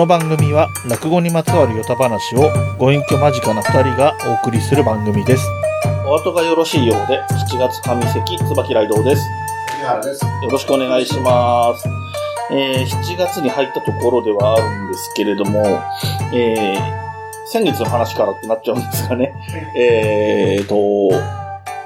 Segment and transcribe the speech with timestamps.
[0.00, 5.44] この番組は落語にまつわるヨタ話をご隠居間近な2人がお送りする番組です。
[6.06, 9.22] お後がよろしいようで、7月上関椿雷道です。
[9.72, 10.24] 杉原です。
[10.24, 11.86] よろしくお願いします。
[12.50, 15.60] えー7月に入ったところではあるんですけれども、
[16.32, 17.00] えー
[17.44, 19.34] 先月の話からってなっちゃうんですがね、
[19.76, 21.10] えーと、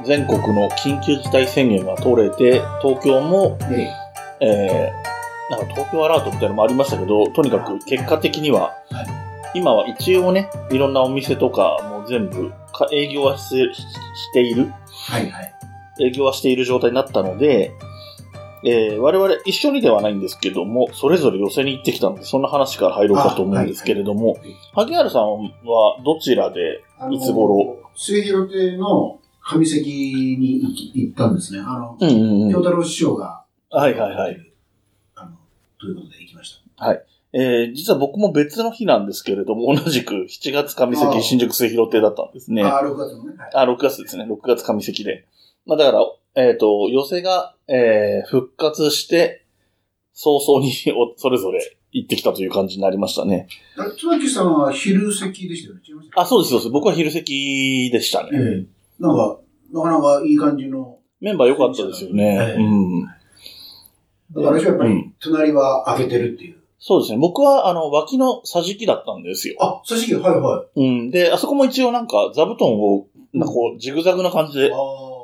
[0.04, 3.58] 全国の緊急事態宣言が取れて、東京も、
[4.38, 5.13] えー、
[5.50, 9.24] なんか東京アラートみたいなのもありましたけど、とにかく結果的には、はい
[9.56, 13.54] 今は一応ね、いろんなお店とかも全部か営業はし
[14.32, 15.54] ている、はいはい。
[16.00, 17.72] 営業はしている状態になったので、
[18.64, 24.36] えー我々一緒にではないんですけども、それぞれ寄せに行ってきたので、そんな話から入ろうかと思うんですけれども、
[24.74, 27.78] 萩原さんはどちらで、いつ頃？
[27.94, 31.60] 末広亭の上関に行ったんですね。
[31.60, 34.53] あの、うんうん京太郎師匠が、はいはいはい。
[35.80, 36.54] ということで行きまし
[37.36, 42.62] えー実は僕も別の日なんですけれども、同じく7月上あ関あ新宿末広亭だったんですね。
[42.62, 42.76] た。
[42.76, 43.36] ああ、6月のね。
[43.36, 44.24] はいあ、6月ですね。
[44.24, 45.26] 6月上関で。
[45.66, 45.98] まあだか
[46.36, 49.44] ら、えっ、と、寄せが、えー復活して、
[50.12, 51.58] 早々に おそれぞれ
[51.90, 53.48] 行ってきたという感じになりましたね。
[53.76, 56.08] あ椿さんは昼席でしたよね。
[56.14, 56.70] あ、そうです、そうです。
[56.70, 58.30] 僕は昼席でしたね。
[58.32, 58.66] ええ
[59.00, 59.40] なんか、
[59.72, 60.98] なかなかいい感じの。
[61.20, 62.56] メンバー良かったですよね。
[62.56, 63.08] ええうん。
[64.34, 66.56] だから私はやっぱりうん、隣は開けてるっていう。
[66.78, 67.18] そうですね。
[67.18, 69.56] 僕は、あの、脇の桟敷だったんですよ。
[69.60, 70.80] あ、挿し木、はいはい。
[70.80, 71.10] うん。
[71.10, 74.70] で、あそこも一応なんか、座布団を、なんかこう、ジグザグな感じで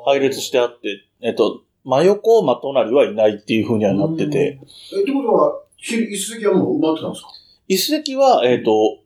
[0.05, 4.59] 配列してあって、えっと、真横、真隣はいないっていう風にはなってて、
[4.93, 7.27] え、ってことは、昼、一席はもう埋まってたんですか？
[7.67, 8.97] 一席は、えっ、と、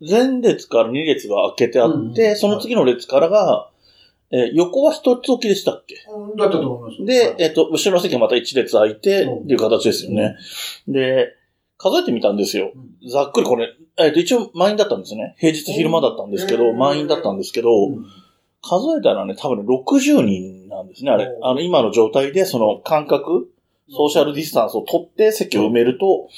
[0.00, 3.70] 前列から二列が開けてあって、うんうんその次の列からが、
[4.30, 5.96] えー横は一つ置きでしたっけ？
[6.10, 7.04] うんだったと思います。
[7.04, 10.36] で、はいえっ、と、後ろの席はまた一列空いて、うんっていう形ですよね。
[10.88, 11.34] で、
[11.78, 12.72] 数えてみたんですよ。
[12.74, 15.36] うんざっくりこれ、えっ、と、一応満員だったんですね。
[15.38, 18.04] 平日昼間だったんですけど、うん満員だったんですけど、うん
[18.68, 21.28] 数えたらね、多分ね、60人なんですね、あれ。
[21.40, 23.48] おあの、今の状態で、その間隔、
[23.88, 26.28] ソーシャルディスタンスを取って席を埋めると、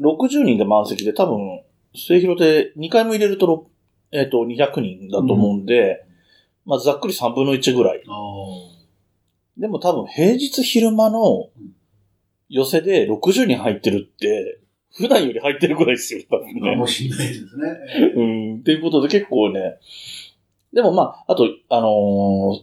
[0.00, 1.60] 60人で満席で多分、
[1.94, 3.66] 末広で2回も入れるとろ、
[4.10, 6.04] えっ、と、200人だと思うんで、
[6.68, 8.02] まあ、ざっくり3分の1ぐらい。
[9.56, 11.74] でも多分、平日昼間のうん
[12.48, 14.60] 寄せで60人入ってるって、
[14.96, 16.72] 普段より入ってるぐらいですよ、多分ね。
[16.72, 18.12] かもしれないですね。
[18.16, 19.78] うん、っていうことで結構ね、
[20.72, 22.58] でもまあ、あと、あの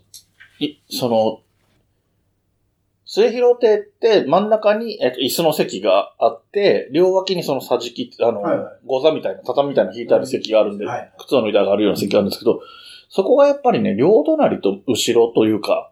[0.60, 1.42] ーいその、
[3.06, 12.60] 末広亭って真ん中に、えっと、椅子の席があって、両脇にその桟敷、あの、はいはいゴザみたいな、畳みたいなの引いてある席があるんで、はい靴の板があるような席があるんですけど、
[13.16, 15.90] そこがやっぱりね、両隣と後ろというか、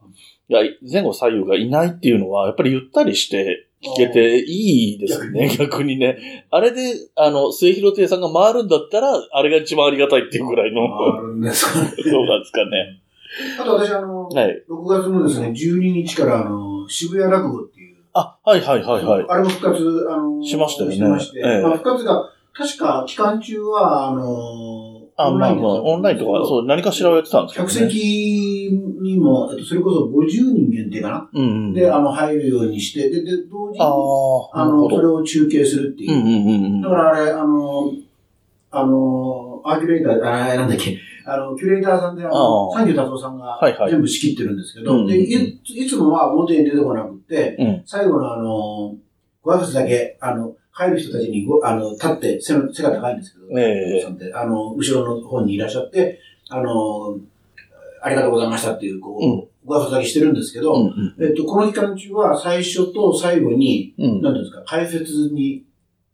[0.50, 0.60] いや、
[0.92, 6.46] 前後左右がいないっていうのは、やっぱりゆったりして聞けていいですね、逆にね。
[6.52, 12.12] あれで、あの、末広亭さんが回るんだったら、あれが一番ありがたいっていうぐらいの、あるんですかね。
[12.12, 13.02] どうなんですかね。
[13.58, 14.66] あと私、あの、はい。
[14.70, 19.26] 6月のですね、12日から、あの、渋谷落語っていう、あ、はいはいはいはい。
[19.30, 26.46] あれも復活、あの、しましたよねしまして、ええまあ、復活が、確か期間中は、あの、あ、まあまあ、オンラインとか、う。
[26.48, 27.88] そう、何かしらをやってたんですけど客ね。
[27.90, 28.70] 席
[29.02, 31.74] にも、えっと、それこそ50人限定かな、うんうん。
[31.74, 35.16] で、あの、入るようにして、で、で、同時に、ああの、それど。
[35.16, 36.16] を中継するっていうう。
[36.16, 36.82] んうんうんうん。
[36.82, 37.92] だからあれ、あの、
[38.72, 47.84] あの、アーキュレーター、あなんだっけ、あの、キュレーターさんで、あの、ああ三十達夫さんがはいはい全部仕切ってるんですけど、うんでい、いつもは表に出てこなくって、うん。
[47.86, 48.96] 最後のあの、
[49.44, 56.20] ご挨拶だけ、あの、入る人たちにご、あの、立って、背の、背が高いんですけど、ええさんってあの、後ろの方にいらっしゃって、
[56.50, 57.18] あの、
[58.02, 64.22] ありがとうございましたっていう、こう、うんご挨拶だけしてるんですけど、うんうんえっと、この期間中は最初と最後に、うん。
[64.22, 65.64] なんていうんですか、解説に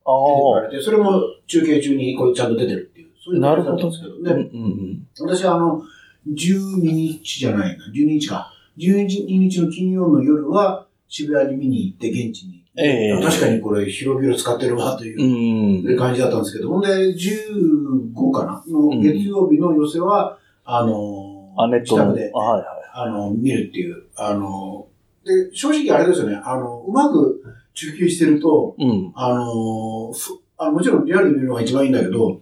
[0.05, 0.67] あ出てこらあ。
[0.67, 5.07] れて、それも中継中にこうちゃんと出てるっていう、そういう感じだったんですけど、うんうんで、うん。
[5.19, 5.81] 私はあの、
[6.27, 8.53] 12日じゃないな、12日か。
[8.77, 12.58] 12日の金曜の夜は渋谷に見に行って現地に。
[12.77, 15.97] ええ確かにこれ広々使ってるわといううん。
[15.97, 22.13] 感じだったんですけど、ほんで、15かなの月曜日の寄せは、あの、あ、ネットの。
[22.13, 22.79] 自宅で、あはいはい。
[22.93, 24.87] あの、見るっていう、あの、
[25.25, 27.43] で、正直あれですよね、あの、うまく
[27.73, 29.11] 中継してると、うん。
[29.15, 32.39] あの、ふあのもちろんリアルで見るのが一番いいんだけど、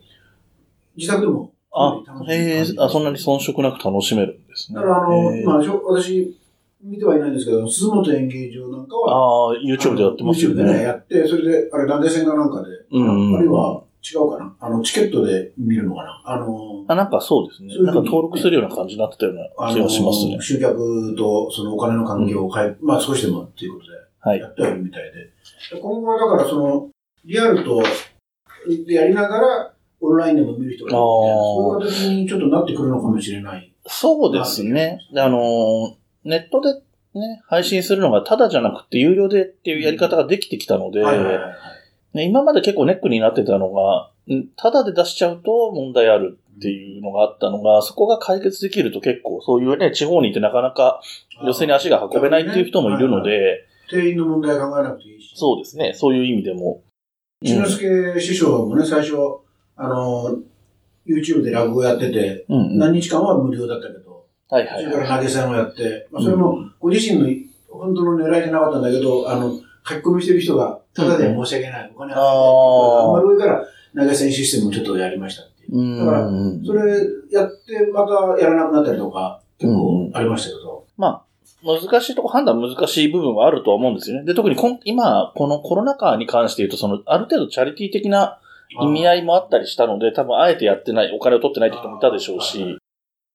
[0.96, 4.80] 自宅でも、あへえそんなに遜色なく楽しめるんですね。
[4.80, 6.36] だから、あの、今、私、
[6.84, 10.84] 見てはいないんですけど、鈴本演芸場なんかは、ああ、YouTube でやってますよ YouTube でね、ね。
[10.84, 14.56] やって、それで、あれ、団体戦かなんかで、うんうんあるいは、違うかな？
[14.60, 16.22] あの、チケットで見るのかな？
[16.24, 17.70] あの、あ、なんかそうですね。
[17.74, 20.42] そういうなんか登録するような感じになってたようなあ気がしますねの、。
[20.42, 25.12] 集客とそのお金の関係を変え、まあ少しでもっていうことで、はいやってはいるみたいで。
[25.76, 26.90] で今後はだからその、
[27.26, 27.84] リアルと
[28.86, 33.74] でやりながら、オンラインでも見る人がいるみたいな、あーそういう形にちょっとなってくるのかもしれない。
[33.88, 35.00] そうですね。
[35.12, 35.98] であの、
[36.28, 36.82] ネットで
[37.18, 41.04] ね、配信するのがタダじゃなくて有料でっていうやり方ができてきたので。
[42.14, 51.02] ね今まで結構ネックになってたのが、んタダで出しちゃうと問題あるっていうのがあったのが、そこが解決できると結構そういうね、地方にいてなかなか
[51.46, 55.34] 寄せに足が運べないっていう人もいるので、定員の問題考えなくていいし。
[55.36, 56.82] そうですね、そういう意味でも。
[57.42, 59.16] 一之輔師匠もね、最初、
[59.76, 60.40] あの、
[61.06, 62.78] YouTube で落語やってて、うんうん。
[62.78, 64.07] 何日間は無料だったけど、
[64.50, 64.94] はいはいはい。
[64.94, 67.28] それから投げ銭をやって、まあ、それもご自身の
[67.70, 69.52] 本当の狙いじゃなかったんだけど、あの、
[69.88, 73.66] 書き込みしてる人が、ただで申し訳ない、お金あーあんまり多いから、
[73.96, 75.78] 投げ銭システムをちょっとやりましたっていう。
[75.78, 76.82] うんだからうんそれ
[77.32, 80.86] やって、またやらなくなったりとか、結構ありましたけど。
[80.98, 81.24] まあ、
[81.64, 84.26] 難しいとこ、判断難しい部分はあるとは思うんですよね。
[84.26, 88.40] で、特にこん今、このコロナ禍に関して言うと、その、ある程度チャリティー的な
[88.82, 92.78] 意味合いもあったりしたので、多分あえてやってない、お金を取ってないって人もいたでしょうし、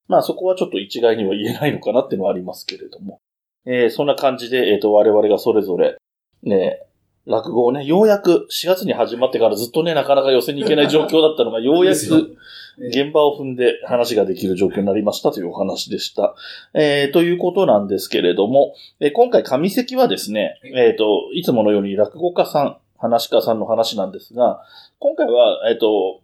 [0.08, 3.20] まあそこはちょっと一概には言えないのかなっていうのはありますけれども。
[3.64, 5.96] えーそんな感じで、えっ、と、我々がそれぞれ、
[6.42, 6.80] ね、
[7.26, 12.36] 落語をね、ようやく4月に始まってからずっとね、なかなか寄せに行けない状況だったのが、 ようやく
[12.78, 16.34] 現場を踏んで話ができる状況になりましたというお話でした。
[16.74, 24.62] えーということなんですけれども、えー今回上関はですね、えっ、と、いつものように落語家さん、話し家さんの話なんですが、
[24.98, 26.21] 今回は、えっ、と、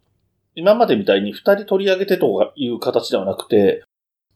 [0.59, 3.85] 今までみたいに二人取り上げてという形ではなくて、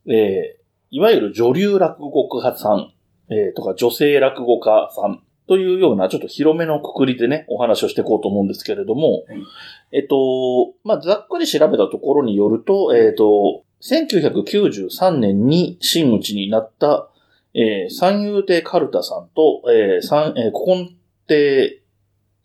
[0.07, 0.63] えー
[0.95, 2.93] いわゆる女流落語家さん、
[3.31, 9.43] えーとか女性落語家さんというようなちょっと広めのくくりでね、お話をしていこうと思うんですけれども、はい。
[9.91, 17.09] えっと、まあ、ざっくり調べたところによると、えっと、1993年に真打ちになった、
[17.55, 20.91] えー三遊亭カルタさんと、えー三、えー古今
[21.27, 21.83] 亭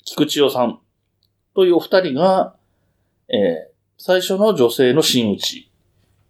[0.05, 0.79] 菊千代さん
[1.53, 2.56] というお二人が、
[3.29, 5.71] えー最初の女性の真打ち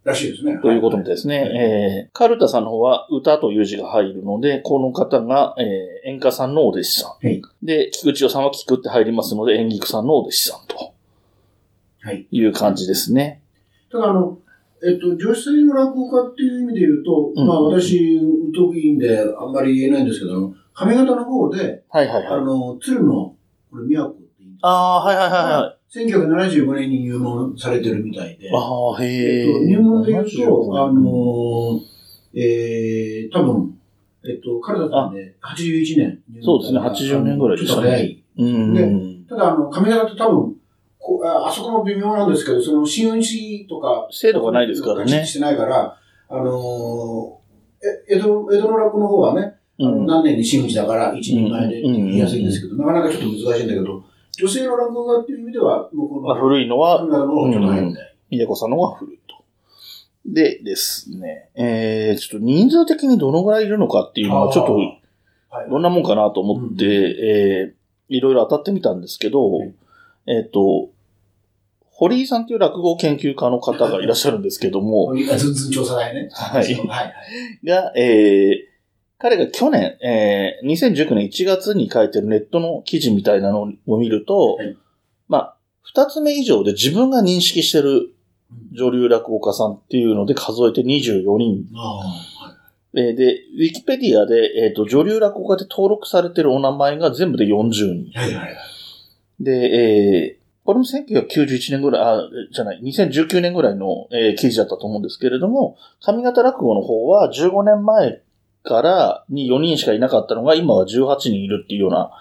[0.06, 0.58] らしいですね。
[0.62, 2.06] ということですね。
[2.06, 7.26] えーカルタさんの方は歌という字が入るので、この方が、えー演歌さんのお弟子さん。
[7.26, 10.94] はいで、菊千代さんは菊って入りますので、演劇さんのお弟子さんと
[12.00, 12.26] はい。
[12.32, 13.42] いう感じですね。
[13.92, 14.40] ただあの、
[14.88, 18.18] えっと、女性の落語家っていう意味で言うと、うんまあ私、
[18.56, 22.26] 疎いんであんまり言えないんですけど、あの上方の方で、はいはいはい。
[22.28, 23.36] あの、鶴の、
[23.72, 25.77] これ、都って言うんですああ、はいはいはいはい。
[25.94, 29.48] 1975年に入門されてるみたいで、ああ、へえ。
[29.48, 33.78] えっと、入門で言うと、75あのー、えー、多分、
[34.26, 38.24] えっと、カルタさんで81年入門そうですね80年ぐらいでしたねちょっと早い。
[38.38, 39.26] うん。
[39.28, 40.56] ただ、あの、上方って多分、
[41.00, 45.98] こああそこも微妙なんですけど、その、新打ちとか、制度がないですからねしてないから、
[46.30, 50.06] あのー、え江戸、江戸の落の方はね、あのうん。
[50.06, 54.04] 何年に真打ちだから一人前でって言いやすいんですけど、なかなかちょっと難しいんだけど、
[54.38, 58.16] 女性の落語家っていう意味では、向こうの、まあ、古いのはみたい。
[58.30, 59.36] 宮子さんの方が古いと。
[60.26, 64.76] でですね、えー、ちょっと人数的にどのぐらいいるのかっていうのは、ちょっと、
[65.50, 65.70] はい。
[65.70, 69.74] どんなもんかなと思って、えー、いろいろ当たってみたんですけど、はい
[70.28, 70.90] えっ、と、
[71.90, 76.30] 堀井さんという落語研究家の方がいらっしゃるんですけども、 あずんずん調査台ね。
[76.32, 76.88] はいはい。
[76.88, 77.14] はい。
[77.66, 78.56] が、えー、
[79.20, 84.78] 彼が去年、えー、2019年1月に書いてるネットの記事みたいなのを見ると、はい
[85.28, 88.14] まあ、二つ目以上で自分が認識してる
[88.72, 91.66] 女流落語家さんっていうので数えて24人。
[91.76, 92.54] ああ、は
[92.94, 93.00] い。
[93.00, 98.12] えーで、ウィキペディアで、えっ、と、女流落語家で登録されてるお名前が全部で40人。
[98.14, 98.56] はいはいはい。
[99.40, 108.22] で、えーこれも1991年ぐらい、あ、じゃない、2019年ぐらいの、えー記事だったと思うんですけれども、上方落語の方は15年前
[108.68, 112.12] からに4人しかいなかったのが、今は18人いるっていうような、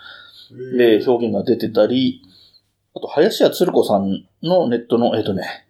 [0.80, 2.22] えー表現が出てたり、
[2.94, 5.66] あと、林家鶴子さんのネットの、えっ、とね、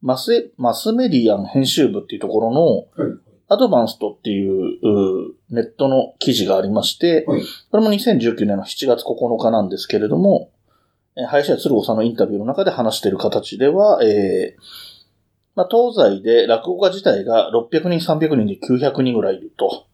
[0.00, 3.18] マス、マスメディアン編集部っていうところの、はい。
[3.48, 10.50] アドバンストっていううネットの記事がありまして、はいこれも2019年の7月9日なんですけれども、
[11.16, 14.92] えー林家鶴子さんのインタビューの中で話している形では、えー
[15.54, 19.86] まあ、東西で落語家自体が600人、300人で900人ぐらいいると。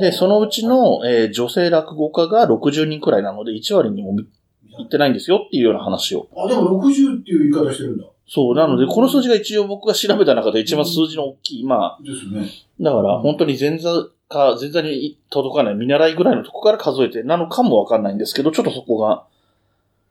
[0.00, 6.28] で、そのうちの、えー女性落語家が60人くらいなので、1割にもいってないんですよっていうような話を。
[6.36, 8.04] あ、でも60っていう言い方してるんだ。
[8.26, 12.48] そう、なので、この数字が一応僕が調べた中で一番数字の大きい、まあ、ですね。
[12.80, 19.24] だから、本当に前座か、前座に届かない見習いぐらいのとこから数えてなのかもわかんないんですけど、ちょっとそこが、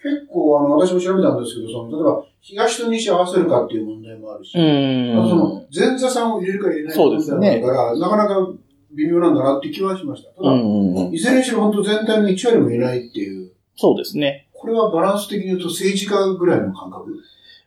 [0.02, 8.54] 結構、あの、私も調べたんですけど、その、例えば、東と西合わせるかっていう問題もあるし、うーあとそのん。、前座さんを入れるか入れないかそうですね問題もあるから、なかなか
[8.98, 10.30] 微妙なんだなって気はしました。
[10.32, 11.14] ただ、うんうんうん。
[11.14, 14.50] いずれにしろ本当全体の1割もいないっていうそうですね。
[14.54, 17.24] これはバランス的に言うと政治家ぐらいの感覚？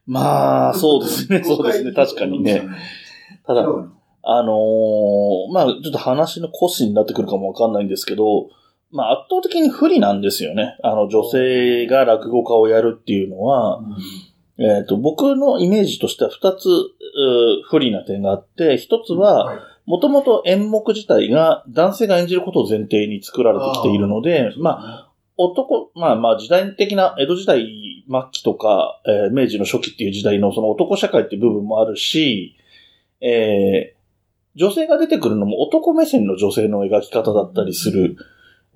[0.07, 2.63] まあ、そうですね、 そうですね、確かにね。
[3.47, 8.51] ただ、あのーまあ、ちょっと話の骨子になってくるかもわかんないんですけど、
[8.91, 10.77] まあ、圧倒的に不利なんですよね。
[10.83, 13.81] あの、女性が落語家をやるっていうのは、
[14.59, 16.91] えっ、と、僕のイメージとしては二つ、う
[17.69, 19.59] 不利な点があって、一つは、い、
[19.91, 32.57] もともと演目自体が男性が演じることを前提に作られてきているので、まあ、あ、男、まあまあ時代的な江戸時代末期とか、えー明治の初期っていう時代のその男社会っていう部分もあるし、
[33.21, 34.01] えー
[34.55, 38.15] 女性が出てくるのも男目線の女性の描き方だったりする、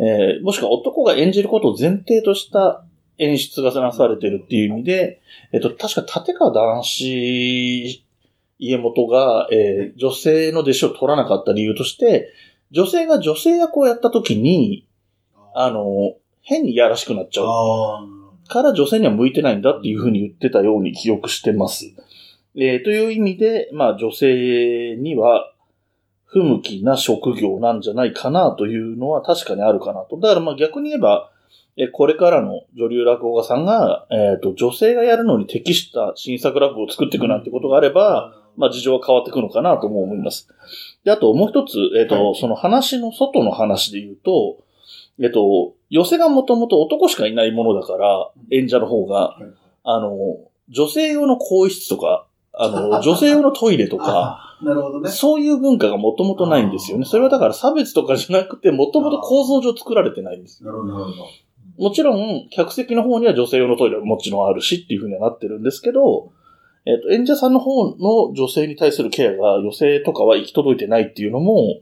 [0.00, 2.84] えーもしくは男が演じることを前提とした
[3.18, 5.20] 演出がなされてるっていう意味で、
[5.52, 8.03] えっ、と、確か立川男子
[8.66, 12.32] 家元が、えー女性の弟子を取らなかった理由として、
[12.70, 14.86] 女性が女性役をやった時に、
[15.54, 21.94] あの、変にいやらしくなっちゃうから女性には向いてないんだっていうふうに言ってたように記憶してます。
[22.56, 25.52] えーという意味で、まあ女性には
[26.26, 30.18] 不向きな職業なんじゃないかなというのは確かにあるかなと。
[30.18, 31.30] だからまあ逆に言えば、
[31.76, 40.48] えーこれからの女流落語家さんが、えっ、と、女性がやるのに適した新作落語を作っていくなんてことがあれば、まあ事情は変わってくるのかなとも思います。
[41.04, 44.58] で、あともう一つ、えっ、と、はいその話の外の話で言うと、
[45.20, 49.44] えっと、寄せがもともと男しかいないものだから、演者の方が、はい
[49.84, 50.10] あの、
[50.68, 55.10] 女性用の更衣室とか、あの、 女性用のトイレとか、あなるほどね。
[55.10, 57.04] そういう文化がもともとないんですよね。
[57.04, 60.70] それはだから差別とかじゃなくて、もともと構造上作られてないんですよ。
[60.70, 61.24] なるほど、なるほど。
[61.76, 66.30] もちろん、客席の方には女性用のトイレはもちろんあるしっていうふうにはなってるんですけど、
[66.86, 71.80] えっ、と、演者さんの方の女性に対するケアが女性とかは行き届いてないっていうのも、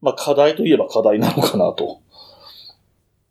[0.00, 2.00] まあ課題といえば課題なのかなと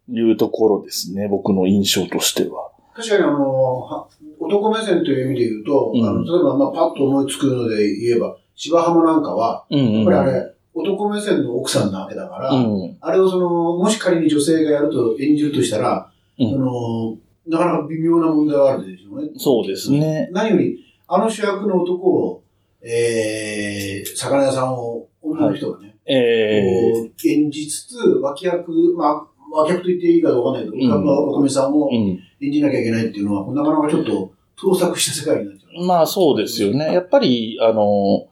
[0.10, 1.27] いうところですね。
[1.27, 2.72] 僕の印象としては。
[2.96, 4.08] 確かにあの、は
[4.39, 9.94] 男目線という意味で言うと、うんあの例えば、まあ、パッと思いつくので言えば、芝浜なんかは、うんうん。
[10.00, 12.98] やっぱりあれ、男目線の奥さんなわけだから、うん。
[13.00, 19.29] あれをその、もし仮に女性がやると演じるとしたら、うんその、なかなか微妙な問題はあるでしょうね。
[19.38, 20.29] そうですね。
[20.32, 22.44] 何より、あの主役の男を、
[22.84, 26.62] えー、魚屋さんを、女の人がね、え
[27.01, 32.20] こう演じつつ、脇役、まあ、脇役と言っていいかわかんないけど、うんまあおかみさんをーうん。
[32.42, 35.86] 演じなきゃいけないっていうのは、なかなかちょっと盗作した世界になっちゃう。
[35.86, 36.94] まあそうですよね。
[36.94, 38.28] やっぱり、あの、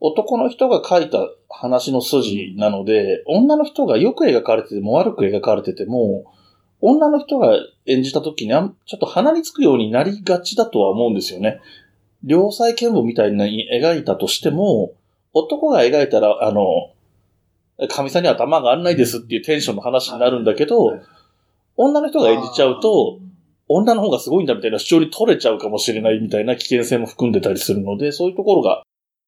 [0.00, 6.24] 男の人が書いた話の筋なので、女の人がよく描かれてても悪く描かれてても、
[6.80, 11.60] 女の人が演じた時にちょっと鼻につくようになりがちだとは思うんですよね。
[12.24, 14.92] 良妻剣舞みたいに描いたとしても、
[15.32, 16.64] 男が描いたら、あの、
[17.88, 21.00] 神さんには頭があんないですっていうテンションの話になるんだけど、はい。
[21.76, 23.18] 女の人が演じちゃうと、、
[23.68, 28.82] 女の方がすごいんだみたいな主張に取れちゃうかもしれないみたいな危険性も含んでたりするので、そういうところが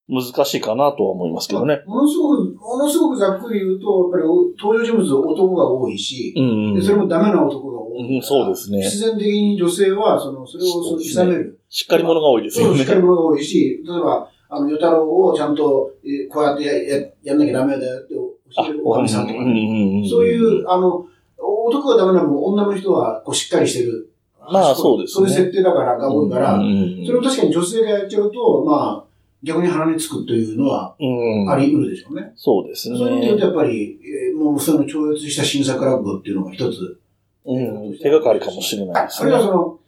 [0.09, 1.81] 難しいかなとは思いますけどね。
[1.87, 8.83] ものすごく、ものすごくざっくり言うと、やっぱりお登場人物男が多いし、うん、でそれもダメな男が多いうんそうですね。
[8.83, 11.25] 必然的に女性は、その、それをそうですね。
[11.25, 11.61] 諌める。
[11.75, 12.87] しっかり者が多いですよねそうしっ。
[12.87, 21.07] かり者が多いし、例えば、あの、与太郎をちゃんと、えーこうやってやややんなきゃダメだよって教えるおかみさんとかうんうんね、うんそういう、あの、
[21.39, 24.11] 男がダメな分、女の人はこうしっかりしてる。
[24.53, 29.05] まあそうですねそういう設定だから、が多いから、うんうんそれを確かに女性がやっちゃうと、まあ、
[29.43, 32.33] 逆に鼻につくというのはうんあり得るでしょうね。
[32.37, 32.99] そうですね。
[32.99, 36.99] そういう意味で言うと、やっぱり、えーもうその超越した新作落語っていうのが一つ。
[37.45, 39.53] うん、手がかりかもしれないですねあるいは。
[39.53, 39.79] その、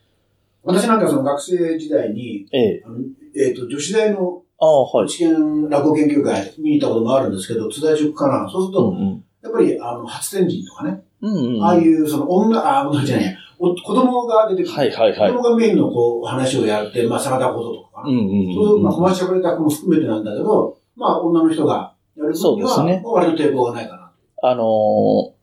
[0.64, 2.82] 私なんかその学生時代に、ええ。
[2.84, 2.98] あの
[3.36, 5.08] えっ、と、女子大のああ、はい。
[5.08, 8.48] 知見落語研究会見に行ったこともあるんですけど、津田塾かな。
[8.48, 9.24] そうすると、うんうん。
[9.42, 11.64] やっぱり、あの、初天神とかね、うんうん。
[11.64, 14.74] ああいう、その女、あ、女じゃないや、お子供が出てくる。
[14.74, 18.08] はいはいはい子供がメインのこう、話をやって、まあ、真田こととかかな。
[18.08, 18.96] うんうんそうすると、まあ、うん。
[18.96, 24.12] 小町しゃべれた子も含めてなんだけど、まあ、女の人がやる分には、そうですねまあ割と抵抗がないかな。
[24.42, 25.33] あのー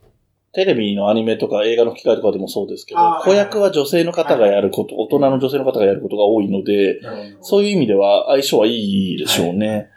[0.53, 6.99] テレビのアニメとか映画の機会とかでもそうですけど子役は女性の方がやること、大人の女性の方がやることが多いので。
[7.41, 9.89] そういう意味では相性はいいでしょうね。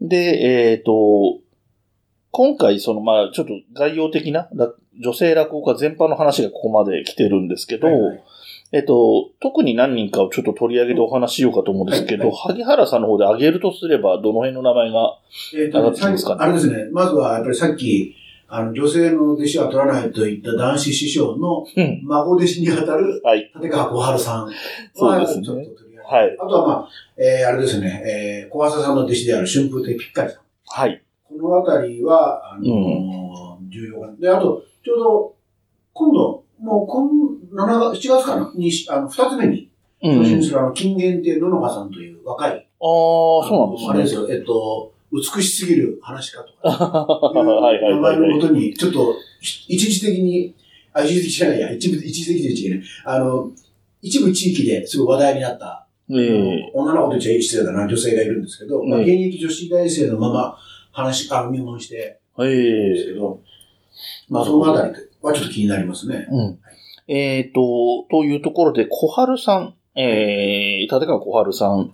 [0.00, 1.40] で、えっ、と、
[2.30, 8.24] 今回、その、まあ、ちょっと概要的なら女性落語家全般の話がここまで来てるんですけど、はいはい。
[8.70, 15.18] えっと、特に何人かをちょっと取り上げてお話ししようかと思うんですけど、はい萩原さんの方で挙げるとすれば、どの辺の名前が、
[15.52, 16.44] 上がってきますかね？
[16.44, 18.14] あれですね、まずはやっぱりさっき、
[18.48, 23.52] あの、女性の弟子は取らないと言った男子師匠のうん孫弟子にあたるはい。
[23.54, 24.50] 立川小春さんは、
[24.94, 26.36] そうですねちょっと取り上げはい。
[26.40, 30.40] あとはまあ、えー、あれですね、えー、小朝さんの弟子である春風亭ぴっかりさん。
[30.66, 31.02] はい。
[31.28, 33.38] このあたりは、あのー
[33.70, 34.16] 重要かな。
[34.16, 35.34] で、あと、ちょうど、
[35.92, 37.10] 今度、もう、こん、
[37.52, 38.52] 7月、7月かな？
[38.54, 39.70] に、あの、二つ目に、
[40.02, 40.16] うん。
[40.22, 42.52] 登場するあの、金言亭野々香さんという若い。
[42.52, 43.90] ああ、そうなんですね。
[43.90, 46.68] あれですよ、えっと、美しすぎる話かとか。
[46.68, 48.16] はいはい名前。
[48.16, 50.54] のことに、ちょっと、一時的に、
[50.92, 52.84] あ、一時的じゃないや、一部、一時的で違うね。
[53.04, 53.50] あの、
[54.02, 60.56] 一部地域ですごい話題になった、ええ女の子とちゃ失礼だな、女性がいるんですけど、まあ、うん現役女子大生のまま
[60.92, 63.40] 話、あ入門してえるんですえけど、
[64.28, 66.26] まあ、そのあたりはちょっと気になりますね。
[66.30, 66.58] うん。
[67.08, 71.92] えっ、と、というところで、小春さん、えー、立川小春さん、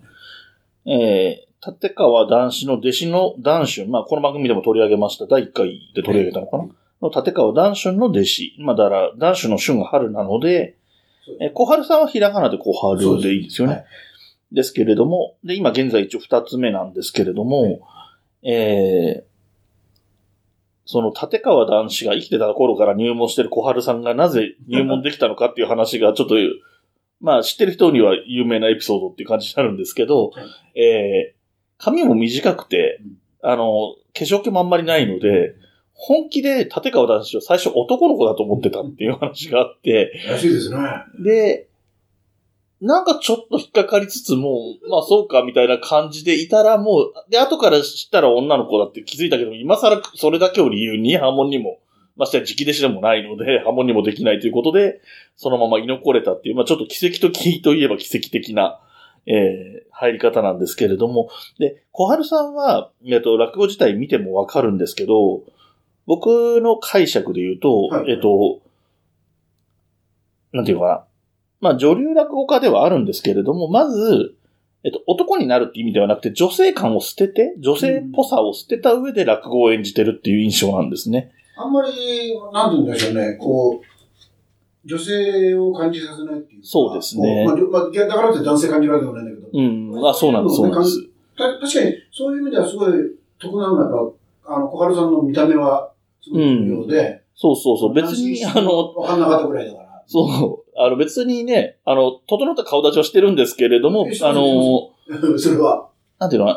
[0.87, 5.25] えー、立川男子の弟子の男春、まあ、この番組でも取り上げました。
[5.25, 6.67] 第1回で取り上げたのかな、
[7.01, 8.55] の立川男春の弟子。
[8.59, 10.77] まあ、だから、男春の春が春なので、
[11.41, 13.73] えー小春さんはひらがなで小春でいいですよね。
[13.73, 13.85] はい。
[14.51, 17.79] ですけれども、で、今現在一応二つ目なんですけれども、
[18.43, 19.35] えー、
[20.85, 26.35] その立川男子が生きてた頃から入門してる小春さんがなぜ入門できたのかっていう話がちょっと、
[27.21, 30.41] まあ知ってる人には有名なエピソードっていう感じになるんですけど、は
[30.75, 30.79] い。
[30.79, 31.34] えー、
[31.77, 32.99] 髪も短くて
[33.43, 35.55] うん、あの、化粧気もあんまりないので、
[35.93, 40.77] 本気で立川男子を最初男の子だと思ってたっていう話があって、らしいですね。
[41.23, 41.67] で、
[42.81, 51.79] なんかちょっと引っかかりつつも、まあそうかみたいな感じでいたらもう、で、後から知ったら女の子だって気づいたけど、今更それだけを理由に波紋にも、
[52.17, 55.01] ましてや直弟子でもないので、波紋にもできないということで、
[55.37, 58.79] そのまま居残れたっていう、まあちょっと奇跡的といえば奇跡的な、
[59.27, 65.43] えー入り方なんですけれども、で、小春さんは、えっと、落語自体見てもわかるんですけど、
[66.05, 68.59] 僕の解釈で言うと、はいえっと、
[70.51, 71.03] なんていうのかな。
[71.61, 74.35] まあ、女流落語家ではあるんですけれども、まず、
[74.83, 81.31] えっと、男になるって意味ではなくて、女性感を捨てて、女性っぽさを捨てた上で落語を演じてるっていう印象なんですね。
[81.57, 83.94] あんまり、なんて言うんでしょうね、こう、
[84.85, 86.67] 女性を感じさせないっていうか。
[86.67, 87.55] そうですねまあ
[87.91, 89.49] だからって男性感じるわけでもないんだけど。
[89.53, 90.07] うん。
[90.07, 91.09] あ、そうなんです、そうなんです。
[91.37, 92.91] た確かに、そういう意味ではすごい
[93.39, 94.13] 得なのは、やっ
[94.45, 97.93] ぱ、あの、小春さんの見た目は、すごい重要で、そうそうそう。
[97.93, 100.03] 別に、あの、わかんなかったぐらいだから。
[100.07, 104.23] そう、あの別にね、あの、整った顔立ちはしてるんですけれどもあす？
[104.23, 104.91] の、
[105.39, 105.87] それは。
[106.19, 106.55] なんていうの。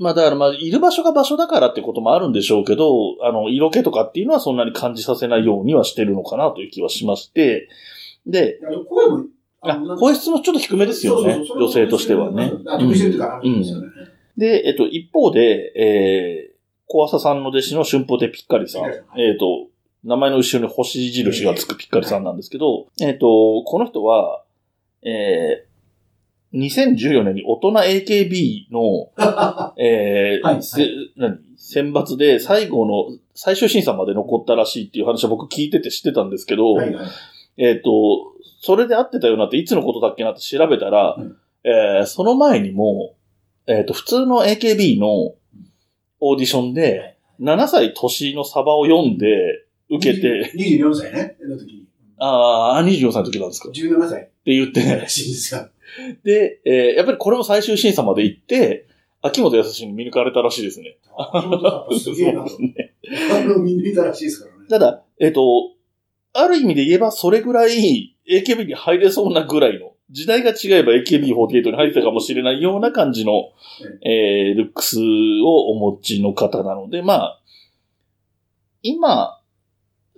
[0.00, 7.68] まあだからまあ、いる場所が場所だからってこともあるんでしょうけど、あの、色気とかっていうのはそんなに感じさせないようにはしてるのかなという気はしまして、
[8.26, 8.58] で、
[8.88, 9.24] 声も、
[9.60, 11.46] あ声質もちょっと低めですよねそうそう。
[11.48, 12.46] そう女性としてはね。
[12.46, 12.88] うか、あるん
[14.38, 18.84] でえっと、一方で、えー、小朝さんの弟子の春風亭ピッカリさん。
[19.20, 19.68] えっと、
[20.02, 24.44] 名前の後ろに星印がつくピッカリさんなんですけど、えっと、この人は、
[25.02, 25.69] えー、
[26.54, 29.10] 2014年に大人 AKB の、
[29.78, 30.60] えーはい
[31.62, 37.06] 選抜で最後の最終審査まで残ったらしいっていう話は僕聞いてて知ってたんですけど、はいはい。
[37.58, 37.90] えっ、と、
[38.60, 41.36] それで合ってたよなっていつのことだっけなって調べたら、うん。
[41.62, 43.14] えーその前にも、
[43.66, 45.34] えっ、と、普通の AKB の
[46.20, 49.26] オーディションで、7歳年のサバを読んで、
[49.90, 51.74] 受けて、24歳ね、の時。
[51.74, 51.86] に。
[52.18, 53.68] ああ、24歳の時なんですか？
[53.68, 54.82] って17歳言って。
[54.82, 55.68] ら、しいですよ。
[56.24, 58.86] で、えーやっぱりこれも最終審査まで行って、
[59.22, 60.96] 秋元康に見抜かれたらしいですね。
[61.98, 62.44] すげえな。
[62.44, 62.94] ね。
[63.32, 64.66] あの、見抜いたらしいですからね。
[64.68, 65.72] ただ、えっ、と、
[66.32, 73.50] ある意味で言えばそれぐらい AKB に入れそうなぐらいの、時代が違えば AKB48 に入ってたかもしれないような感じの、
[74.02, 74.98] えールックス
[75.44, 77.40] をお持ちの方なので、まあ、
[78.82, 79.40] 今、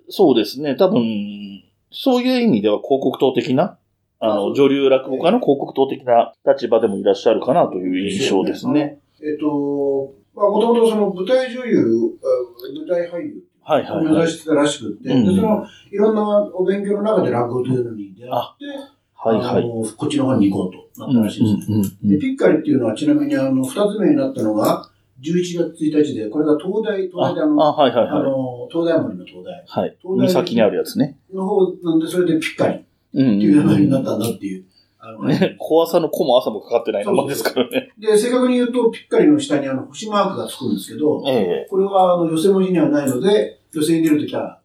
[0.09, 3.79] そうですね、多分、そういう意味では広告塔的な、
[4.25, 9.01] あの、女流落語家の広告塔的な立場でもいらっしゃるかなという印象ですね。
[9.21, 11.85] えっと、まあ、もともとその舞台女優、
[12.23, 14.07] あ舞台俳優はいはいはい。
[14.07, 18.65] を目指してたらしくって、うんでその、いろんなお勉強の中で落語というのに出会って、
[19.13, 19.63] はいはい。
[19.97, 21.77] こっちの方に行こうとなったらしいですね。
[21.77, 24.89] で、うんうんうんピッカリっていうのはちなみにあの、二つ目になったのが、
[25.21, 28.23] 11月1日で、これが東大、東大であの、あ、あはいはいあはい。
[28.23, 29.97] の、東大森の東大はい。
[30.01, 31.19] 東大先にあるやつね。
[31.35, 32.85] の方なんで、それでピッカリ
[33.21, 34.03] いう名前になうん。
[34.03, 34.65] ったんだっていう。
[35.05, 37.93] あのね、小朝の子も朝もかかってない名前ですからね。
[37.99, 44.61] で、正確に言うと、ピッカリの下にあの、星マークがつくんですけど、えこれはあの、寄せ文字にはないので、寄せに出るときは、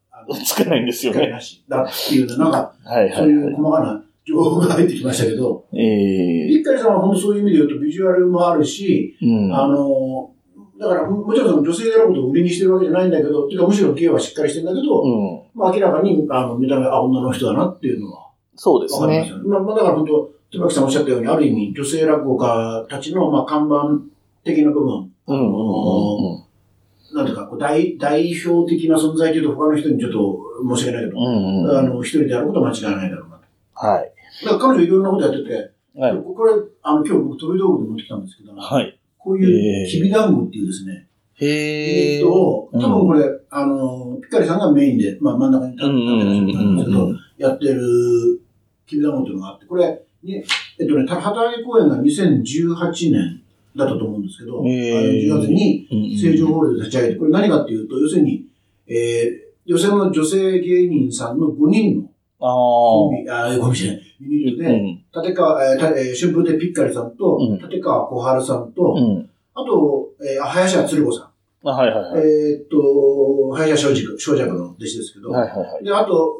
[0.45, 1.29] つかないんですよね。
[1.29, 3.55] なしだっていうのなんか、はいはそういういはい。
[3.55, 9.55] 細かな情報が入ってきましたけど、ええピッカリさんは本当そういう意味で言うと、ビジュアルもあるし、うん。
[9.55, 10.31] あの、
[10.79, 15.41] だから、ももちろんその女性であることを売りにしてるわけじゃないんだけど、っていうかむしろ芸はしっかりしてるんだけど、うん。
[15.55, 18.26] まあ明らかに、あの、見た目、あ、女の人だなっていうのは
[18.57, 19.31] そうですね。
[19.45, 24.01] まあ、まあだから本当、椿さんおっしゃったように、ある意味、女性落語家たちの、まあ、看板
[24.43, 27.15] 的な部分、うんうんうんうん。
[27.15, 31.77] なんていうか、代代表的な存在というと他の人にちょっと申し訳ないけど、うんうん。
[31.77, 33.43] あの、一人でやることは間違いないだろうなと。
[33.73, 34.11] はい。
[34.43, 36.17] だから彼女いろんなことやってて、はい。
[36.17, 38.99] これ、あの、今日僕飛び道具で持ってきたんですけど、はい。
[39.17, 41.07] こういうきびだんごっていうですね、
[41.39, 42.15] へー。
[42.15, 48.41] えっと、多分これ、あの、ピッカリさんがメインで、まあ真ん中に立ってらっしゃるんですけどうん、やってる
[48.87, 50.43] きびだんごっていうのがあって、これ、ね、
[50.79, 53.41] えっとね、た旗揚げ公演が2018年
[53.75, 55.87] だったと思うんですけど、あのへー10月に
[56.19, 58.45] 成城ホールで立ち上げて、これ何かっていうと、要するに、
[58.87, 63.21] えー、女性の女性芸人さんの5人のあコンあ。
[63.23, 65.23] ビ、あー、コンビじゃない、ユニットで、うん。
[65.23, 69.29] 立川、えー春風亭ピッカリさんと、うん立川小春さんと、うん。
[69.53, 71.23] あと、えー、林家鶴子さ
[71.63, 71.67] ん。
[71.67, 72.21] あ、はいはいはい。
[72.21, 75.83] えーっと、林家正軸、正尺の弟子ですけど、はいはいはい。
[75.83, 76.35] で、あと、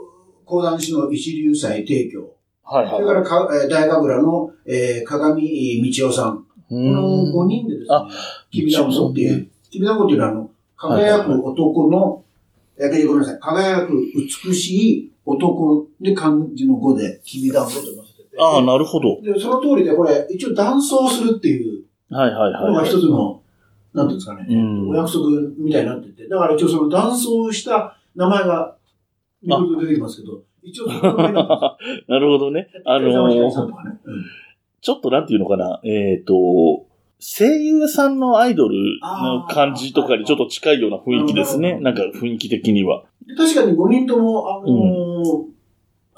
[0.46, 2.32] 講談師の石流祭提供、
[2.70, 8.08] はいはいそれからか、えー大神楽の、えー、鏡道夫さん、ここの5人でですねあ、
[8.52, 12.24] きびだんごっていう、きびだんごっていうのは、あの、輝く男の、
[12.78, 13.94] えーごめんなさい、輝く
[14.46, 19.22] 美しい男で漢字の語で、きびだんごと載せてて、ああ、なるほど。
[19.22, 22.90] で、その通りで、これ、一応断層するっていうはいはいのがはい。
[22.90, 23.42] 一つの、
[23.94, 24.90] なんていうんですかね、うん。
[24.90, 25.26] お約束
[25.58, 28.76] みたいになってて、だから一応その断層した名前が、
[29.42, 30.88] いろいろ出てきますけど、一応
[32.08, 32.70] なるほどね。
[32.86, 33.52] あのー
[34.80, 35.82] ちょっとなんていうのかな。
[35.84, 36.86] えっ、と、
[37.20, 41.80] 声優さんのアイドルの感じとかにちょっと近いような雰囲気ですね。
[41.80, 43.04] なんか雰囲気的には。
[43.26, 45.58] で確かに5人とも、あのー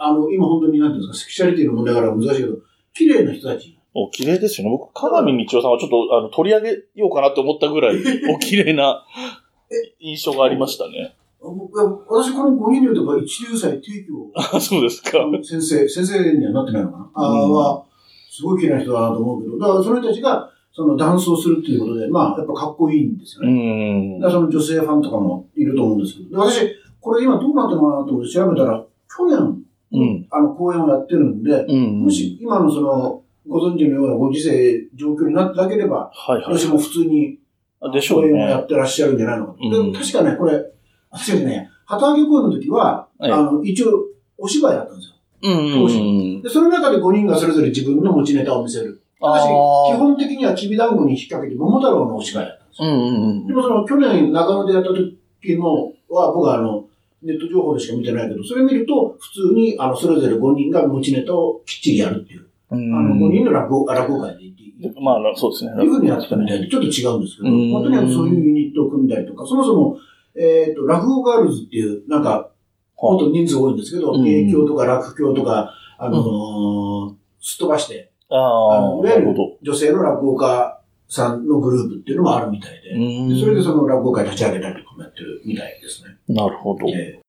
[0.02, 2.58] あの、今本当になんていうんですか、セクシャリティの問題から難しいけど、
[2.93, 3.78] 綺麗な人たち。
[3.93, 4.71] お、綺麗ですよね。
[4.71, 7.97] 僕、鏡道夫さんはちょっとあの取り上げようかなって思ったぐらい、
[8.34, 9.06] お綺麗な
[9.99, 11.15] 印象がありましたね。
[11.41, 11.78] 僕
[12.10, 15.19] 私この5人で言うと、やっぱ一流祭提供、 あ、そうですか。
[15.41, 17.84] 先生、先生にはなってないのかな、あーうんは、
[18.30, 24.17] すごい綺麗な人だなと思うけど、だからその人たちが、そのダンスをするっていうことで、まあ、やっぱかっこいいんですようね。
[24.17, 24.28] んだ。
[24.30, 26.67] からその女性ファンとかもいると思うんですけど、で私、
[27.02, 28.86] これ今どうなってるのかなと思って調べたら、
[29.17, 30.28] 去年、うん。
[30.30, 32.04] あの、公演をやってるんで、うん。
[32.04, 37.39] もし今のその、ご存知のようなご時世、状況になってなければ、はいはい私も普通に
[37.82, 37.89] あ。
[37.91, 38.63] でしょう公演をやね。
[38.63, 39.58] ってらっしゃるんじゃないのかと。
[39.62, 40.63] うんで確かね、これ、
[41.12, 44.06] 私はね、旗揚げ公演の時は、はいあの、一応、
[44.38, 45.15] お芝居だったんですよ。
[45.41, 46.41] うん。
[46.41, 49.02] で、その中で5人がそれぞれ自分の持ちネタを見せる。
[49.19, 49.50] ただし、基
[49.98, 53.48] 本的にはきびだんごに引っ掛けて桃太郎のお芝居だったんですよ。
[53.48, 55.17] でもその去年長野でやった時
[55.58, 56.86] のは、僕はあの、
[57.22, 62.45] ネット情報でしか見てないけど、それ見ると、普通に、あの、それぞれ5人が持ちネタをきっちりやるっていう。
[62.72, 65.04] あの、5人の落語、あ落語会で言っていい。
[65.04, 65.84] まあ、そうですね。
[65.84, 69.98] いうふうにやってたみたいで、ちょっと違うんですけど、うん本当にそういうユニットを組んだりとか、そもそも、
[70.39, 72.52] えっ、と、落語ガールズっていう、なんか、
[72.97, 79.36] もっと人数多いんですけど、うん芸協とか落協とか、あのーすっ飛ばして、あのいわゆる。
[79.62, 86.17] 女性の落語家さんのグループっていうのもあるみたいで、うんでそれでその落語会立ち上げたりとかもやってるみたいですね。
[86.28, 86.89] なるほど。
[86.89, 87.21] え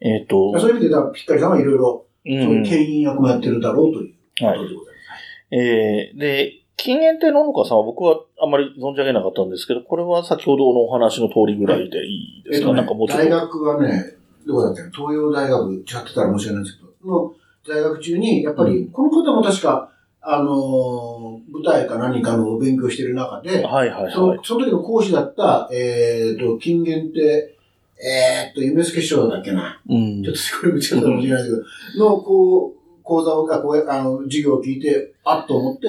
[0.00, 4.58] えっとー、そういう意味で、ピッカリさんはいろいろ、うそういうん牽引役もやってるだろうということはい。
[4.58, 5.16] でございま
[5.50, 5.54] す。
[5.54, 13.24] えー、で、禁煙亭の農家さんは僕はあまり存じ上げなかったんですけど、これは先ほどのお話の通りぐらいでいいですか、えっとねなんかもうちょっと。
[13.24, 14.16] 大学はね、
[14.46, 17.34] どこだっけな東洋大学、違ってたら申し訳ないんですけど、の
[17.68, 24.12] 大学中に、やっぱり、この方も確か、あのー舞台か何かの勉強してる中で、はいはいはい。
[24.12, 27.56] そのその時の講師だった、えっ、と、金言って、
[28.02, 29.80] えっ、と、夢助賞だっけな？
[29.88, 32.79] うんちょっとこれも違ったかもしれないですけど、の、こう、
[33.10, 35.88] 講座を、あこうあの、授業を聞いて、あっと思って。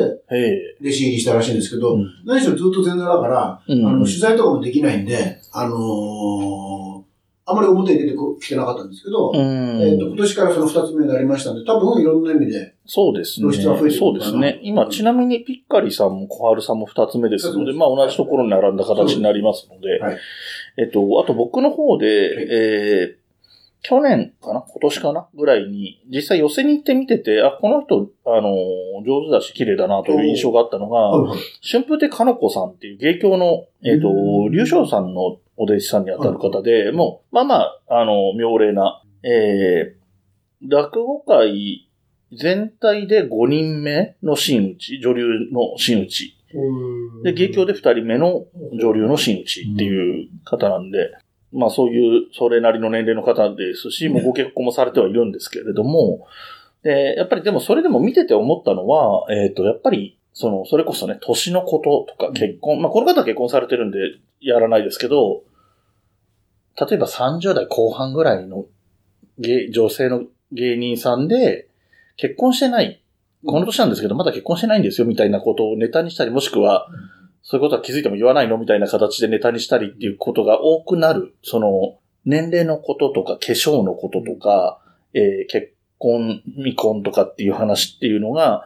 [0.82, 2.08] 弟子入りしたらしいんですけど、うん。
[2.26, 3.86] 何しろずっと前座だから、うん。
[3.86, 7.02] あの、取材とかもできないんで、あのー
[7.44, 9.82] あまり表に出てこ来てなかったんですけど、うん。
[9.82, 13.52] えっ、と、今年からその二つ目になりましたんで、多分いろんな意味で、そうですね。
[13.52, 14.60] 露出は増えてるそうですね。
[14.64, 20.18] 今、ちなみにピッカリさんも小春さんも二つ目ですので、まあ同じところに並んだ形になりますので、はい。
[20.78, 23.21] えっと、あと僕の方で、えー
[23.84, 24.62] 去年かな？
[24.62, 25.28] 今年かな？
[25.36, 28.52] ぐらいに、実際寄せに行ってみてて、あ、この人、あの、
[29.04, 35.22] 上手だし綺麗だなという印象があったのが、はい春風亭かの子さんっていう芸協の、えっ、とう、ん龍翔さんの
[35.58, 41.90] お弟子さんに当たる方で、もう、まあまあ、あの、妙齢な、えー、落語界
[42.34, 46.38] 全体で5人目の真打ち、女流の真打ち。
[47.24, 51.12] で、芸協で2人目の女流の真打ちっていう方なんで、
[51.54, 56.28] まあそういう、それなりの年齢の方ですし、もうご結婚もされてはいるんですけれども、
[56.84, 64.00] で、やっぱりでもそれでも見てて思ったのは、えっ、と、やっぱり、その、それこそね、年のこととか結婚、まあこの方は結婚されてるんで
[64.40, 65.44] やらないですけど、
[66.80, 68.66] 例えば30代後半ぐらいの
[69.38, 71.68] 芸女性の芸人さんで、
[72.18, 73.02] 結婚してない、
[73.46, 76.88] この年なんですけど、まだ結婚してないんですよ、みたいなことをネタにしたり、もしくは、
[77.44, 81.36] そういうことは気づいても言わないのみたいな形でネタにしたりっていうことが多くなる。
[81.44, 84.80] その、年齢のこととか、化粧のこととか、
[85.14, 88.64] えー結婚、未婚とかっていう話っていうのが、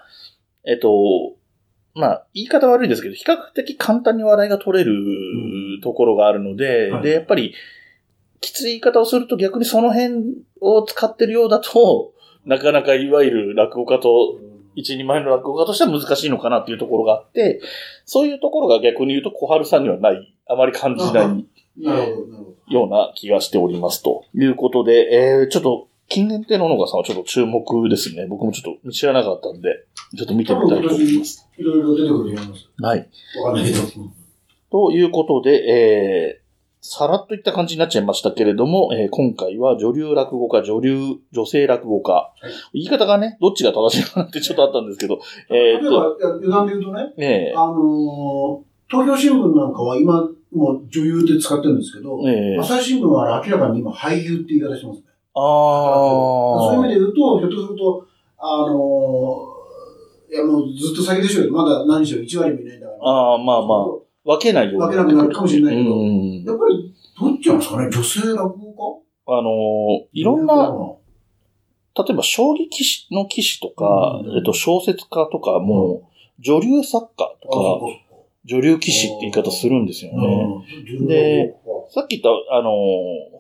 [0.66, 1.36] えっと、
[1.94, 4.94] まあ、言い方悪いですけど、比較的簡単に笑いが取れる
[5.82, 7.54] ところがあるので、はいで、やっぱり、
[8.42, 12.14] きつい言い方をすると逆にその辺を使ってるようだと、
[12.46, 14.40] なかなかいわゆる落語家と、
[14.76, 17.62] 一人前の落語家としては難しいのかなっていうところがあって、
[18.06, 21.46] そういうところが逆に言うと小春さんにはない、あまり感じない。
[22.68, 28.28] ような気がしておりますということで、えー、ちょっと、近年亭の野川さんはちょっと注目ですね。
[28.28, 29.86] 僕もちょっと知らなかったんで、
[30.16, 31.48] ちょっと見て多みたいと思います。
[31.58, 32.70] 年、いろいろ出てくると思います。
[32.80, 33.10] はい。
[33.44, 33.82] わかんないけど。
[34.72, 36.45] ということで、えー、
[36.88, 42.32] さらっといった感じになっちゃいましたけれども、えー今回は女流落語家、女流女性落語家。
[42.74, 45.20] 言い方がね、どっちが正しいかなってちょっとあったんですけど、
[45.50, 55.06] えー、っと、例えば、余談で言うとね、ねあのー東京新聞なんかは今、もう女優で使ってるんですけど、え、朝日新聞は明らかに今俳優って言い方してますね。
[55.34, 59.56] あそういう意味ーで言うと、ひょっとすると、あのー
[60.28, 63.00] いやもうずっと先でしょうけど、まだ何しろ1割もいないんだから。
[63.02, 64.80] あー、まあまあ、分けないように。
[64.80, 65.96] 分けなくなるかもしれないけど。
[65.96, 66.44] うん。
[66.44, 67.90] やっぱり、どっちなんですかね？
[67.90, 70.76] 女性落語あのーいろんな、
[71.98, 74.38] 例えば将棋棋士の棋士とか、うん。
[74.38, 76.10] えっと、小説家とかも、
[76.40, 77.80] 女流作家とか、
[78.44, 80.64] 女流棋士って言い方するんですよね。
[81.00, 81.08] うん。
[81.08, 81.56] で、
[81.90, 82.74] さっき言った、あのー、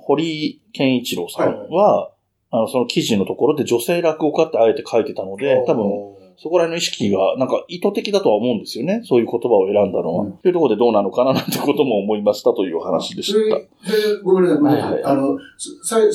[0.02, 2.12] 堀健一郎さんは、
[2.52, 9.02] あの、その記事のところで女性落語家ってあえて書いてたので、多分、そこら辺の意識が、なんか意図的だとは思うんですよね。
[9.04, 10.26] そういう言葉を選んだのは。
[10.26, 13.34] うんというところでどうなのかななんてことも思いましたという話でした。
[13.34, 14.92] それごめんなさい、ごめんなさい。
[14.94, 15.38] はいはいあの、
[15.84, 16.10] さい、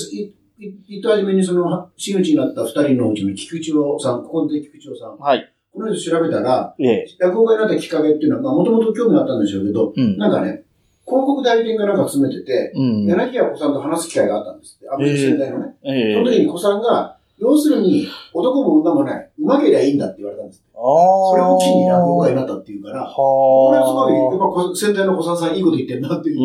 [0.59, 5.19] い、いとはじめにその、真打ちになった二人のうちの菊池郎さん、ここで菊池郎さん。
[5.19, 5.53] はい。
[5.73, 7.07] この人調べたら、ええ。
[7.19, 10.19] 落語家になったきっかけっていうのは、まあ、もともと興味があったんでしょうけど、うん。
[10.19, 10.65] なんかね、
[11.07, 13.07] 広告代理店がなんか詰めてて、うん。
[13.07, 14.89] 柳家子さんと話す機会があったんですって。
[14.91, 15.77] アメリカ先代のね。
[15.85, 16.15] ええ。
[16.15, 19.31] その時に子さんが、要するに、男も女もない。
[19.39, 20.63] うまけりゃいいんだって言われたんです。
[20.75, 20.83] ああ。
[21.31, 23.15] それを機に落語家になったっていうから、はあ。
[23.15, 26.43] これはすごい、やっぱこ先代の子さんさんいいこと言ってるなっていうう。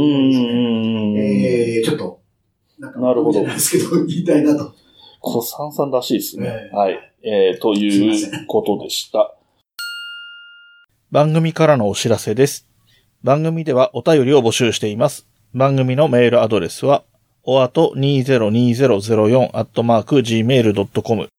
[1.13, 1.17] ん。
[1.17, 2.21] えー、ちょっと、
[2.79, 4.73] なんか、なるほどじゃないですけど、言いたいなと。
[5.19, 6.47] 小さんさんらしいですね。
[6.47, 6.99] ええはい。
[7.23, 9.35] えー、とすいうことでした。
[11.11, 12.67] 番組からのお知らせです。
[13.23, 15.27] 番組ではお便りを募集しています。
[15.53, 17.03] 番組のメールアドレスは、
[17.47, 21.29] おあと202004アットマーク gmail.com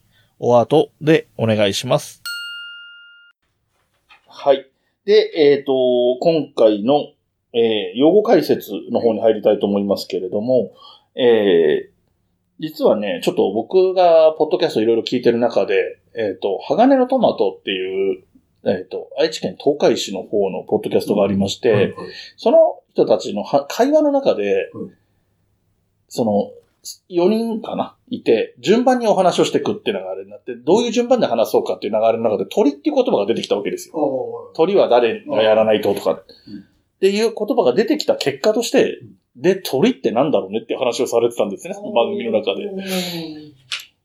[0.45, 2.21] r t でお願いします。
[4.27, 4.69] はい。
[5.05, 5.73] で、えっ、と、
[6.21, 7.13] 今回の、
[7.55, 10.73] えー用語解説の方に入りたいと思いますけれども、
[11.15, 11.93] えー
[12.59, 18.25] 実はね、ちょっと僕がポッドキャストいろいろ聞いてる中で、えっ、と、鋼のトマトっていう、
[18.65, 21.95] えっ、と、愛知県東海市の方のポッドキャストがありまして、はいはい
[22.37, 24.93] その人たちのは会話の中で、うん
[26.09, 26.51] その、
[27.09, 27.97] 4人かな？
[28.09, 34.53] いて、順番にお話をしていくっていう流れになって、どういう順番で話そうかっていう流れの中で、鳥っていう言葉が出てきたわけですよ。
[34.55, 36.17] 鳥は誰がやらないととか、うん。
[36.17, 36.21] っ
[37.01, 39.01] ていう言葉が出てきた結果として、
[39.37, 42.71] で、鳥ってなんだろうねって話をされてたんですね、番組の中で。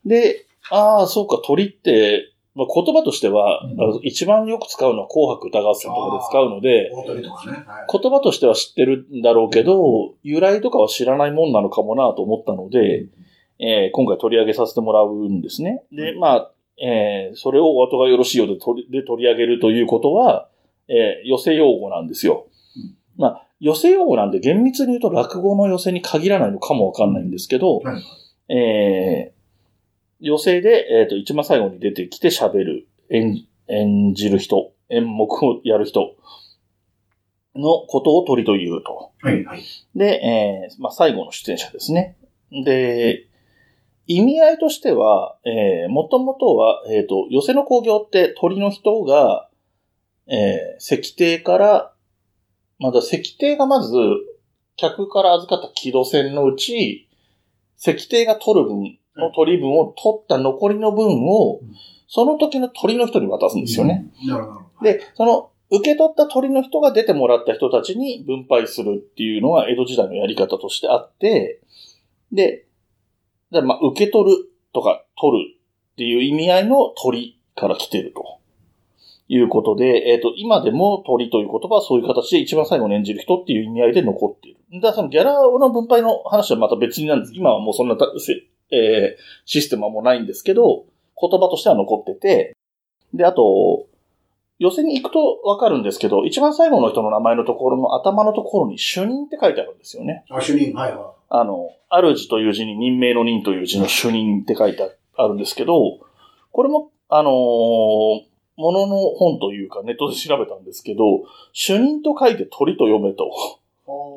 [0.06, 7.64] で、ああ、そうか、鳥って、まあ、言葉としては、うんあの一番よく使うのは紅白歌合戦とかで使うので、ね。
[7.68, 13.06] はい言葉としては知ってるんだろうけど、由来とかは知らないもんなのかもなと思ったので、
[13.60, 15.84] えー今回取り上げさせてもらうんですね。
[15.92, 16.52] で、まあ、
[16.84, 20.50] えーそれをお後がよろしいようで取りで取り上げるということは、
[20.88, 22.48] えー寄せ用語なんですよ。
[22.76, 28.00] うんまあ、寄せ用語なんで厳密に言うと落語の寄せに限らないのかもわかんないんですけど、は
[28.50, 29.37] いえー
[30.20, 36.16] 寄せで、えっ、と、一番最後に出てきて喋る、演演じる人、演目をやる人
[37.56, 39.12] のことを鳥というと。
[39.22, 39.64] はい、はい。
[39.96, 42.18] で、えーまあ、最後の出演者ですね。
[42.52, 43.28] で、
[44.08, 49.50] 意味合いとしては、えー、もともとは、えっ、と、寄せの工業って鳥の人が、
[50.28, 51.94] えー、石庭から、
[52.80, 53.92] まだ石庭がまず、
[54.78, 57.10] 客から預かった木戸線のうち、
[57.78, 61.76] 石庭が取る分の取り分を取った残りの分をうん、
[62.08, 64.10] その時の鳥の人に渡すんですよね。
[64.24, 64.30] うん。
[64.30, 64.66] なるほど。
[64.84, 71.62] で、その、受け取った鳥の人が出てもらった人たちに分配するっていうのが江戸時代のやり方としてあって、
[72.32, 72.66] で、
[73.52, 74.38] でまあ、受け取る
[74.74, 75.56] とか取る
[75.94, 78.38] っていう意味合いの鳥から来てると。
[79.30, 84.60] いうことで、えっ、と、今でも鳥という言葉はそういう形で一番最後に演じる人っていう意味合いで残っている。
[84.76, 87.34] だからそのギャラの分配の話はまた別になんです。
[87.36, 88.06] 今はもうそんなた、
[88.72, 90.86] えーシステムはもうないんですけど、
[91.20, 92.56] 言葉としては残ってて、
[93.14, 93.88] で、あと、
[94.60, 100.26] 寄せに行くとわかるんですけど、一番最後の人の名前のところの頭のところに主任って書いてあるんですよね。
[100.30, 106.00] あ、主任、はいはあの、主という字に任命の任という字の主任って書いてあるんですけど、
[106.52, 107.34] これも、あのー
[108.60, 111.04] ものの本というかネットで調べたんですけど、
[111.54, 113.30] 主任と書いて鳥と読めと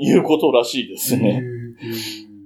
[0.00, 0.08] い。
[0.08, 1.42] いうことらしいですね。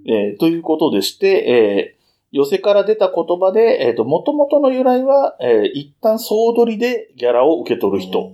[0.07, 8.33] えーということでして、えー寄せから出た言葉で、えっ、と、元々の由来は、えー一旦総取りでギャラを受け取る人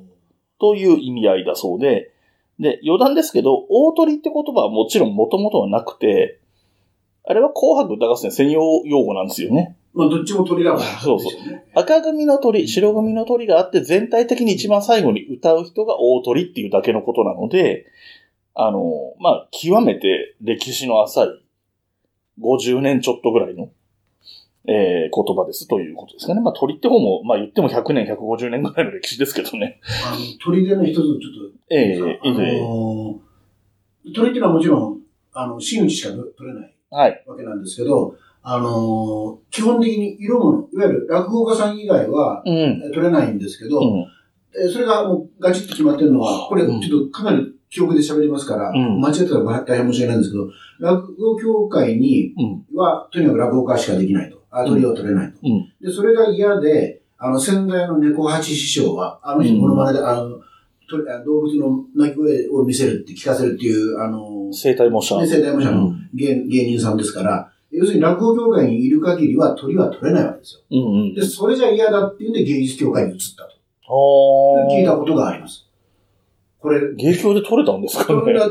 [0.59, 2.11] という意味合いだそうで、
[2.59, 6.41] で、余談ですけど、大取りって言葉はもちろん元々はなくて、
[7.27, 9.77] あれは紅白歌合戦専用用語なんですよね。
[9.93, 10.83] まあ、どっちも鳥だから。
[11.01, 11.33] そうそう。
[11.75, 17.87] 赤組の鳥、白組の鳥があって、全体的に一番最後に歌う人が大鳥っていうだけのことなので、
[18.55, 21.29] あの、まあ、極めて歴史の浅い、
[22.41, 23.71] 50年ちょっとぐらいの、
[24.67, 26.41] えー言葉ですということですかね。
[26.41, 29.81] まあ、鳥って方も、まあ言っても100年、150年ぐらいの 歴史ですけどね。
[30.07, 31.21] あの、鳥での一つちょっと、
[31.71, 33.27] ええあのえ
[34.07, 35.01] え鳥っていうのはもちろん、
[35.33, 37.25] あの、真打ちしか取れないはい。
[37.27, 42.83] わけなんですけど、あの、基本的に色物、いわゆる落語家さん以外はうん。
[42.85, 44.07] え取れないんですけど、うん。
[44.59, 50.49] えそれがもうガチッと決まってるのは、これちょうんっとかなり記憶で喋りますから、うん間違ったら大変申し訳ないんですけど、
[50.81, 52.77] 落語協会にうん。
[52.77, 54.43] は、とにかく落語家しかできないと。
[54.51, 55.39] あ、鳥を取れないと。
[55.45, 55.73] うん。
[55.81, 60.41] で、それが嫌で、あの、先代の猫八師匠は、あの人うんモノマネで、あの、
[60.89, 65.17] 鳥あ動物の鳴き声を見せるって聞かせるっていう、あの、生体模写。
[65.19, 66.11] ね生体模写のうん。
[66.15, 70.61] 芸芸人さんですから、要するに落語協会にいる限りは鳥は取れないわけですよ。
[70.73, 71.15] うんうん。
[71.15, 73.60] で、それじゃ嫌だっていうんで芸術協会に移ったと。
[73.93, 75.67] あ聞いたことがあります。
[76.61, 78.21] これ、芸協で取れたんですかね？
[78.39, 78.47] あ、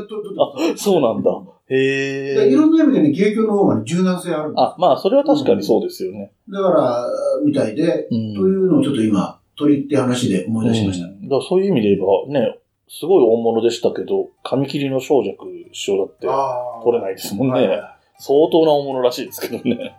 [0.76, 1.30] そうなんだ。
[1.68, 2.34] へえ。
[2.34, 6.32] でいろんな意味でね、芸協の方がね、柔軟性あるあ、まあ、それは確かにそうですよね。
[6.52, 7.06] だから、
[7.44, 11.06] みたいで、うんというのをちょっと今、鳥って話で思い出しました。
[11.06, 12.00] うんだそういう意味で言え
[12.34, 17.80] ば、ね、すごい大物でしたけど、紙切りの小弱師匠だってあ取れないですもんね。
[18.18, 19.96] 相当な大物らしいですけどね。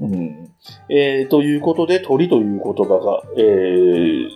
[0.00, 0.51] うん
[0.88, 4.28] えー、ということで、鳥という言葉が、えー、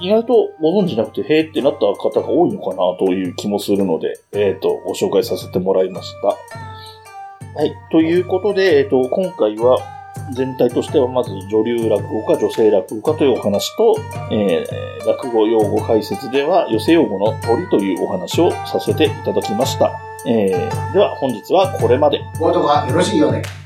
[0.00, 6.28] 意外とご存知なくて、へーってなった方が多いのかなという気もするので、えっ、と、ご紹介させてもらいました。
[6.28, 7.74] はい。
[7.90, 9.78] ということで、えっ、と、今回は
[10.34, 13.96] 全体としてはまず女流落語家、女性落語家というお話と、
[14.32, 19.92] えー、落語用語解説では寄せ用語の鳥というお話をさせていただきました。
[20.26, 22.20] えー、では本日はこれまで。
[22.40, 23.65] お後がよろしいようで。